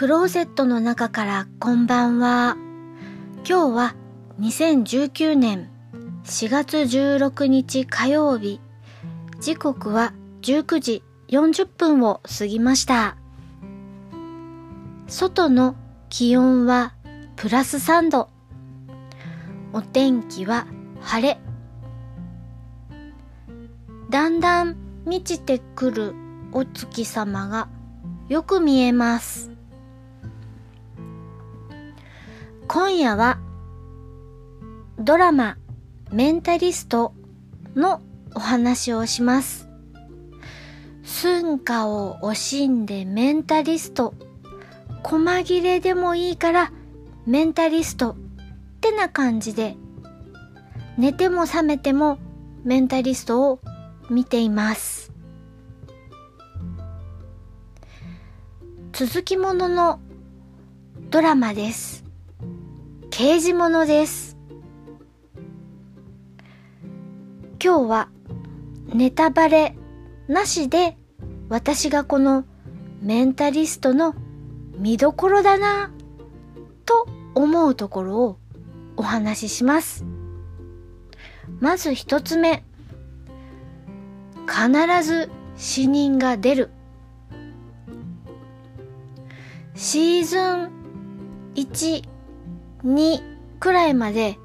[0.00, 2.56] クローゼットの中からこんばんは。
[3.46, 3.94] 今日は
[4.40, 5.68] 2019年
[6.24, 8.62] 4月16日火曜日。
[9.42, 13.18] 時刻は19時40分を過ぎました。
[15.06, 15.76] 外の
[16.08, 16.94] 気温は
[17.36, 18.30] プラス3度。
[19.74, 20.66] お天気は
[21.02, 21.38] 晴れ。
[24.08, 26.14] だんだん満ちてくる
[26.52, 27.68] お月様が
[28.30, 29.49] よく見えます。
[32.72, 33.40] 今夜は
[34.96, 35.58] ドラマ
[36.12, 37.12] メンタリスト
[37.74, 38.00] の
[38.32, 39.68] お話をします。
[41.02, 44.14] 寸暇を惜しんでメンタリスト。
[45.02, 46.72] 細切れでもいいから
[47.26, 48.16] メンタリストっ
[48.80, 49.74] てな感じで
[50.96, 52.18] 寝ても覚めても
[52.62, 53.58] メンタリストを
[54.10, 55.12] 見ています。
[58.92, 59.98] 続きものの
[61.10, 62.09] ドラマです。
[63.22, 64.38] 刑事ものです。
[67.62, 68.08] 今日は
[68.94, 69.76] ネタバレ
[70.26, 70.96] なしで
[71.50, 72.46] 私がこの
[73.02, 74.14] メンタリストの
[74.78, 75.92] 見どころだな
[76.86, 78.38] と思うところを
[78.96, 80.06] お話しします。
[81.60, 82.64] まず一つ目。
[84.48, 86.70] 必ず死人が出る。
[89.74, 90.70] シーズン
[91.54, 92.09] 1、
[92.84, 93.20] 2
[93.58, 94.38] くらいまで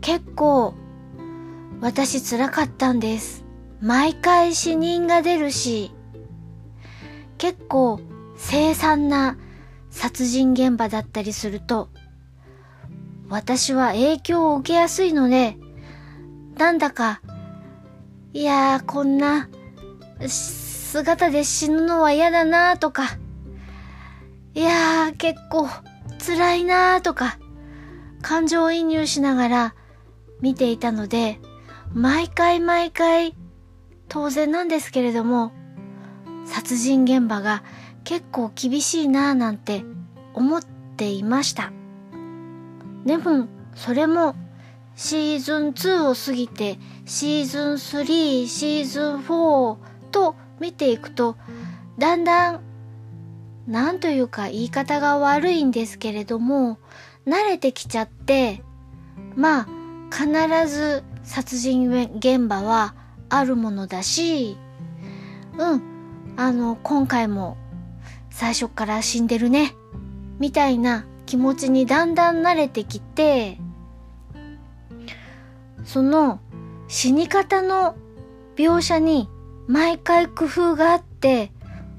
[0.00, 0.74] 結構
[1.80, 3.44] 私辛かったんです。
[3.80, 5.92] 毎回死人が出るし、
[7.38, 8.00] 結構
[8.36, 9.36] 凄惨な
[9.90, 11.90] 殺人現場だったりすると、
[13.28, 15.56] 私は影響を受けやすいので、
[16.56, 17.20] なんだか、
[18.32, 19.48] いやーこんな
[20.26, 23.04] 姿で死ぬのは嫌だなーとか、
[24.54, 25.68] いやー結構
[26.26, 27.38] 辛いなーとか、
[28.22, 29.74] 感情移入しながら
[30.40, 31.40] 見ていたので、
[31.92, 33.34] 毎回毎回
[34.08, 35.52] 当然なんですけれども、
[36.44, 37.62] 殺人現場が
[38.04, 39.84] 結構厳しいなぁなんて
[40.34, 40.62] 思っ
[40.96, 41.72] ていました。
[43.04, 44.34] でも、それも
[44.94, 49.76] シーズン2を過ぎてシーズン3、シーズン4
[50.10, 51.36] と見ていくと、
[51.98, 52.60] だんだん、
[53.66, 56.78] なんというか言い方が悪いんですけれども、
[57.26, 58.62] 慣れてきちゃって、
[59.34, 59.66] まあ、
[60.10, 60.26] 必
[60.68, 62.94] ず殺人現場は
[63.28, 64.56] あるものだし、
[65.58, 65.82] うん、
[66.36, 67.56] あの、今回も
[68.30, 69.74] 最初から死んでるね、
[70.38, 73.58] みたいな気持ちにだんだん慣れてきて、
[75.84, 76.40] その
[76.88, 77.96] 死に方の
[78.56, 79.28] 描写に
[79.66, 81.52] 毎回工夫があって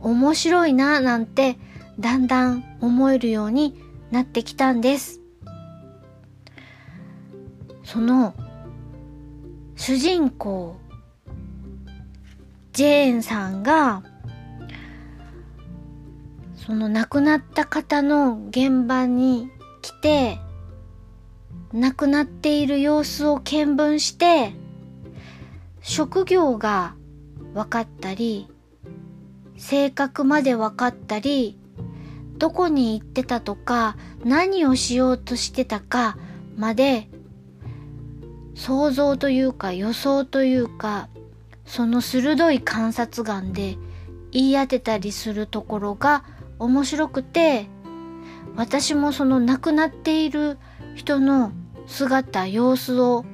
[0.00, 1.58] 面白いななんて
[1.98, 5.20] だんだん思えるようになってきたんです。
[7.84, 8.34] その
[9.76, 10.76] 主人公
[12.72, 14.02] ジェーンさんが
[16.54, 19.50] その亡くなった方の現場に
[19.82, 20.38] 来て
[21.72, 24.52] 亡くなっている様子を見聞して
[25.80, 26.94] 職業が
[27.54, 28.48] 分かったり
[29.56, 31.59] 性格まで分かったり
[32.40, 36.16] どこに行ってたとか何をしようとしてたか
[36.56, 37.06] まで
[38.54, 41.10] 想像というか予想というか
[41.66, 43.76] その鋭い観察眼で
[44.32, 46.24] 言い当てたりするところが
[46.58, 47.66] 面白くて
[48.56, 50.56] 私もその亡くなっている
[50.94, 51.52] 人の
[51.86, 53.26] 姿様子を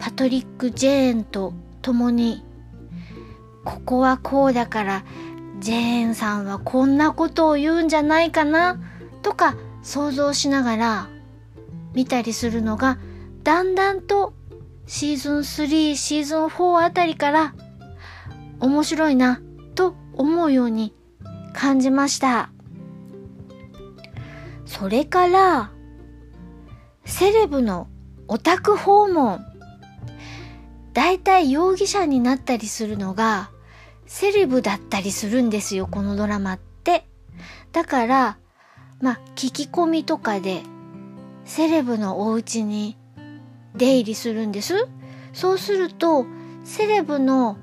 [0.00, 2.44] パトリック・ジェーンと共に
[3.64, 5.04] ここはこうだから
[5.64, 8.78] ジェーンさんはこんなことを言うんじゃないかな
[9.22, 11.08] とか想像しながら
[11.94, 12.98] 見たりするのが
[13.44, 14.34] だんだんと
[14.86, 17.54] シーズン3シーズン4あたりから
[18.60, 19.40] 面白いな
[19.74, 20.94] と思うように
[21.54, 22.50] 感じました。
[24.66, 25.72] それから
[27.06, 27.88] セレブの
[28.28, 29.40] オタク訪問。
[30.92, 33.50] だいたい容疑者になったりするのが
[34.06, 37.06] セレブだったりするんですよこのドラマって。
[37.72, 38.38] だから
[39.00, 40.62] まあ聞き込みとかで
[41.44, 42.96] セレブのお家に
[43.74, 44.88] 出入りするんです。
[45.32, 46.26] そうすると
[46.64, 47.58] セレブの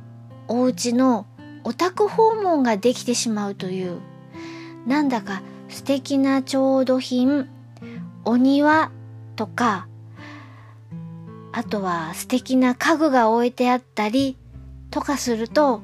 [0.47, 1.25] お家の
[1.63, 3.99] オタク訪問ができてしまうという。
[4.85, 7.47] なんだか素敵な調度品
[8.25, 8.91] お庭
[9.35, 9.87] とか
[11.51, 14.37] あとは素敵な家具が置いてあったり
[14.89, 15.81] とかすると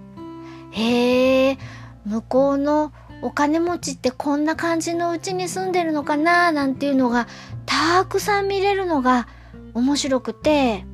[0.78, 1.58] へえ
[2.06, 2.94] 向こうの
[3.24, 7.28] お金持ちってこんな感じの家に住んでるのかななんていうのが
[7.66, 9.28] たくさん見れるのが
[9.74, 10.86] 面白くて、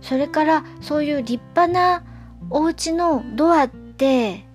[0.00, 2.04] それからそういう立派な
[2.50, 4.46] お家のドアって、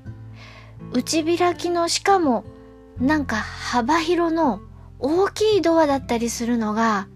[0.93, 2.45] 内開きのしかも
[2.99, 4.61] なんか幅広の
[4.99, 7.07] 大きいドアだったりするのが、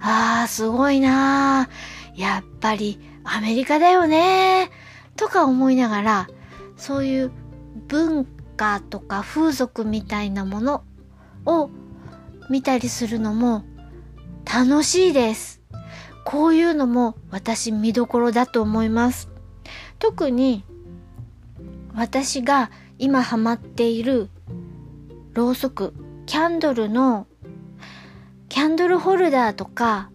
[0.00, 1.68] ああ、すごいな
[2.16, 4.70] やっぱりアメリカだよね
[5.16, 6.28] とか思いながら、
[6.80, 7.30] そういう
[7.88, 8.24] 文
[8.56, 10.82] 化とか風俗みたいなもの
[11.44, 11.68] を
[12.48, 13.64] 見たりするのも
[14.50, 15.60] 楽しいです。
[16.24, 19.28] こういうのも私見どころだと思います。
[19.98, 20.64] 特に
[21.94, 24.30] 私が今ハマっている
[25.34, 25.92] ろうそく、
[26.24, 27.26] キャンドルの
[28.48, 30.10] キャンドルホルダーとか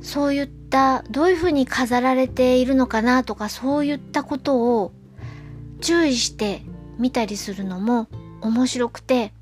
[0.00, 4.92] そういったどういうふうに飾られているのかなとかそういったことを
[5.80, 6.62] 注意して
[6.98, 8.08] 見たりするのも
[8.40, 9.32] 面白くて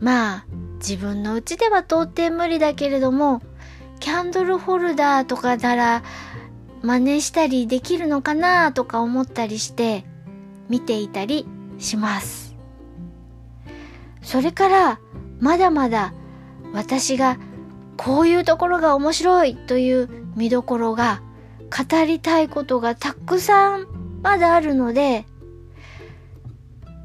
[0.00, 0.46] まあ
[0.78, 3.40] 自分のうちでは到底無理だけれども
[4.00, 6.02] キャンドルホルダーとかなら
[6.82, 10.04] 真似したりできるのかなとか思ったりして
[10.68, 11.46] 見ていたり
[11.78, 12.54] します。
[14.22, 15.00] それから
[15.40, 16.12] まだまだ
[16.72, 17.38] 私が
[17.96, 21.22] こういうところが面白いという見どころが
[21.70, 23.86] 語りたいことがたくさん
[24.24, 25.26] まだあるので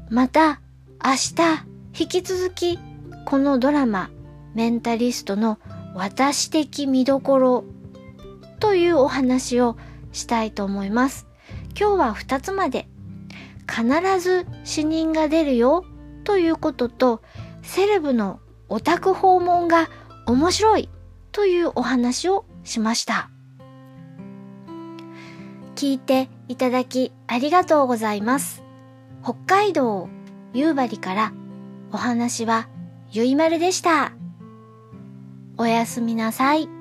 [0.08, 0.60] また
[1.04, 2.78] 明日引き続き
[3.26, 4.10] このドラマ
[4.54, 5.58] メンタリストの
[5.94, 7.64] 私的見どころ
[8.58, 9.76] というお話を
[10.12, 11.26] したいと思います。
[11.78, 12.88] 今日は2つまで
[13.68, 13.84] 必
[14.18, 15.84] ず死人が出るよ
[16.24, 17.22] ということと
[17.62, 19.88] セレブのオタク訪問が
[20.26, 20.88] 面白い
[21.32, 23.30] というお話をしました。
[25.80, 28.62] 聞いていただきありがとうございます。
[29.24, 30.10] 北海道
[30.52, 31.32] 夕張から
[31.90, 32.68] お話は
[33.10, 34.12] ゆいまるでした。
[35.56, 36.79] おやすみなさい。